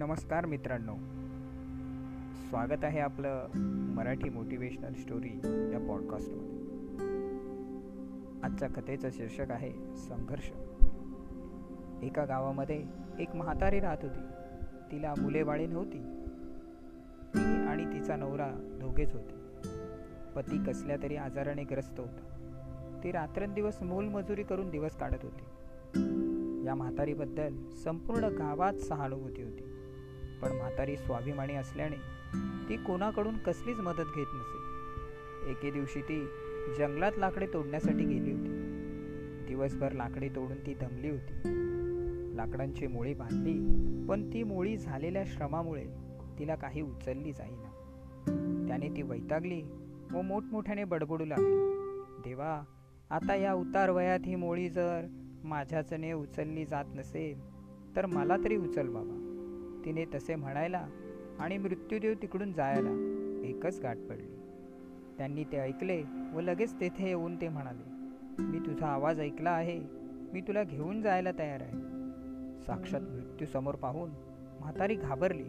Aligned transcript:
नमस्कार 0.00 0.46
मित्रांनो. 0.46 0.94
स्वागत 2.48 2.84
आहे 2.84 3.00
आपलं 3.00 3.48
मराठी 3.94 4.28
मोटिवेशनल 4.28 4.92
स्टोरी 4.92 5.40
या 5.44 5.86
पॉडकास्टमध्ये 5.88 6.58
आजच्या 8.42 8.68
कथेचं 8.68 9.08
शीर्षक 9.12 9.50
आहे 9.50 9.96
संघर्ष. 9.96 10.50
एका 12.02 12.24
गावामध्ये 12.24 12.84
एक 13.18 13.36
म्हातारी 13.36 13.80
राहत 13.80 13.96
होती. 14.02 14.20
तिला 14.92 15.14
मुलेबाळे 15.18 15.66
नव्हती. 15.66 15.98
ती 17.34 17.66
आणि 17.66 17.84
तिचा 17.84 18.16
नवरा 18.16 18.78
दोघेच 18.80 19.12
होते. 19.12 19.34
पती 20.36 20.64
कसल्या 20.64 20.96
तरी 21.02 21.16
आजाराने 21.16 21.64
ग्रस्त 21.64 22.00
होता. 22.00 22.26
ती 23.04 23.10
रात्रंदिवस 23.10 23.82
मोलमजुरी 23.82 24.42
करून 24.42 24.70
दिवस 24.70 24.96
काढत 24.96 25.22
होती. 25.22 25.44
या 26.66 26.74
म्हातारीबद्दल 26.74 27.70
संपूर्ण 27.84 28.24
गावात 28.24 28.74
सहानुभूती 28.74 29.42
होती. 29.42 29.69
पण 30.42 30.52
म्हातारी 30.52 30.96
स्वाभिमानी 30.96 31.54
असल्याने 31.54 31.96
ती 32.68 32.76
कोणाकडून 32.76 33.38
कसलीच 33.38 33.80
मदत 33.80 34.10
घेत 34.16 34.26
नसे. 34.34 34.60
एके 35.50 35.70
दिवशी 35.70 36.00
ती 36.00 36.26
जंगलात 36.78 37.12
लाकडे 37.16 37.46
तोडण्यासाठी 37.46 38.04
गेली 38.04 38.32
होती. 38.32 38.50
दिवसभर 39.48 39.92
लाकडे 39.92 40.28
तोडून 40.28 40.66
ती 40.66 40.74
दमली 40.74 41.10
होती. 41.10 41.40
लाकडांची 42.36 42.86
मुळी 42.86 43.14
बांधली 43.14 43.58
पण 44.06 44.32
ती 44.32 44.42
मुळी 44.42 44.76
झालेल्या 44.76 45.24
श्रमामुळे 45.26 45.84
तिला 46.38 46.54
काही 46.54 46.80
उचलली 46.80 47.32
जाईना. 47.32 47.76
त्याने 48.68 48.88
ती 48.88 49.02
वैतागली 49.02 49.62
व 50.12 50.20
मोठमोठ्याने 50.20 50.84
बडबडू 50.84 51.24
लागली. 51.24 51.56
देवा 52.24 52.64
आता 53.10 53.34
या 53.34 53.54
उतार 53.54 53.90
वयात 53.90 54.20
ही 54.24 54.34
मोळी 54.34 54.68
जर 54.68 55.06
माझ्याचने 55.44 56.12
उचलली 56.12 56.64
जात 56.64 56.84
नसेल 56.94 57.40
तर 57.96 58.06
मला 58.06 58.36
तरी 58.44 58.56
उचल 58.56 58.88
बाबा. 58.88 59.26
तिने 59.84 60.04
तसे 60.04 60.34
म्हणायला 60.34 60.86
आणि 61.38 61.58
मृत्यूदेव 61.58 62.14
तिकडून 62.22 62.52
जायला 62.52 62.90
एकच 63.46 63.80
गाठ 63.80 63.96
पडली. 63.96 64.36
त्यांनी 65.18 65.44
ते 65.44 65.56
ऐकले 65.56 66.02
व 66.34 66.40
लगेच 66.40 66.80
तेथे 66.80 67.06
येऊन 67.06 67.40
ते 67.40 67.48
म्हणाले 67.48 67.88
मी 68.42 68.58
तुझा 68.58 68.86
आवाज 68.86 69.20
ऐकला 69.20 69.50
आहे. 69.50 69.80
मी 70.32 70.40
तुला 70.40 70.62
घेऊन 70.64 71.00
जायला 71.02 71.30
तयार 71.38 71.62
आहे. 71.62 71.72
साक्षात 72.60 73.00
मृत्यू 73.00 73.46
समोर 73.46 73.74
पाहून 73.74 74.10
म्हातारी 74.60 74.94
घाबरली 74.94 75.48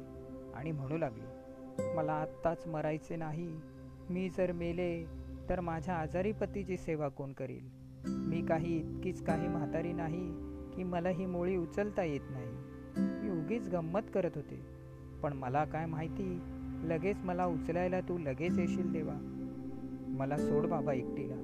आणि 0.55 0.71
म्हणू 0.71 0.97
लागली 0.97 1.93
मला 1.95 2.13
आत्ताच 2.13 2.67
मरायचे 2.67 3.16
नाही. 3.16 3.59
मी 4.09 4.29
जर 4.29 4.51
मेले 4.51 5.05
तर 5.49 5.59
माझ्या 5.59 5.95
आजारी 5.95 6.31
पतीची 6.31 6.77
सेवा 6.77 7.07
कोण 7.07 7.33
करील? 7.33 7.69
मी 8.07 8.45
काही 8.45 8.77
इतकीच 8.77 9.23
काही 9.23 9.47
म्हातारी 9.47 9.93
नाही 9.93 10.31
की 10.75 10.83
मला 10.83 11.09
ही 11.09 11.25
मोळी 11.25 11.55
उचलता 11.55 12.03
येत 12.03 12.31
नाही. 12.31 12.70
उगीच 13.52 13.69
गंमत 13.69 13.99
करत 14.13 14.31
होते. 14.35 14.66
पण 15.23 15.33
मला 15.33 15.66
काय 15.66 15.85
माहिती? 15.85 16.39
लगेच 16.83 17.17
मला 17.23 17.45
उचलायला 17.45 17.99
तू 18.02 18.17
लगेच 18.17 18.59
येशील 18.59 18.91
देवा. 18.91 19.13
मला 20.07 20.38
सोड 20.38 20.66
बाबा 20.66 20.94
एकटीला. 20.94 21.35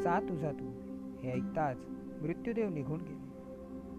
जा 0.00 0.20
तुझा 0.20 0.52
तू. 0.52 0.72
हे 1.22 1.32
ऐकताच 1.32 1.76
मृत्यूदेव 2.22 2.68
निघून 2.68 3.00
गेले. 3.00 3.42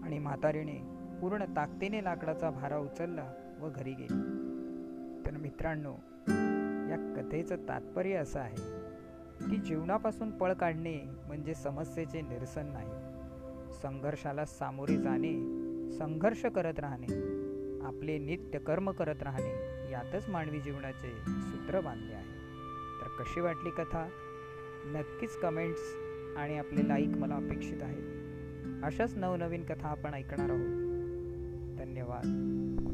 आणि 0.02 0.18
म्हातारीने 0.18 0.82
पूर्ण 1.20 1.44
ताकदीने 1.56 2.04
लाकडाचा 2.04 2.50
भारा 2.50 2.78
उचलला 2.78 3.32
व 3.60 3.68
घरी 3.74 3.92
गेली. 3.92 4.20
तर 5.26 5.30
मित्रांनो 5.30 5.92
या 6.90 7.14
कथेचं 7.16 7.56
तात्पर्य 7.56 8.14
असं 8.14 8.40
आहे 8.40 8.56
की 9.46 9.56
जीवनापासून 9.56 10.30
पळ 10.30 10.52
काढणे 10.52 11.00
म्हणजे 11.26 11.54
समस्येचे 11.54 12.20
निरसन 12.20 12.66
नाही. 12.66 12.88
संघर्षाला 13.72 14.44
सामोरे 14.44 14.96
जाणे 14.96 15.69
संघर्ष 15.90 16.46
करत 16.46 16.78
राहणे 16.78 17.40
आपले 17.86 18.18
नित्य 18.18 18.58
कर्म 18.58 18.90
करत 18.90 19.22
राहणे 19.22 19.50
यातच 19.90 20.28
मानवी 20.28 20.60
जीवनाचे 20.60 21.10
सूत्र 21.26 21.80
बांधले 21.80 22.14
आहे. 22.14 22.40
तर 23.00 23.22
कशी 23.22 23.40
वाटली 23.40 23.70
कथा? 23.70 24.08
नक्कीच 24.84 25.36
कमेंट्स 25.36 25.80
आणि 26.36 26.58
आपले 26.58 26.88
लाईक 26.88 27.08
मला 27.08 27.34
अपेक्षित 27.34 27.82
आहे 27.82 28.20
अशाच 28.82 29.16
नवनवीन 29.16 29.64
कथा 29.64 29.88
आपण 29.88 30.14
ऐकणार 30.14 30.50
आहोत. 30.50 30.90
धन्यवाद. 31.78 32.89